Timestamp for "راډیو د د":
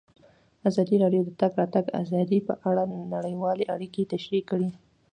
1.03-1.33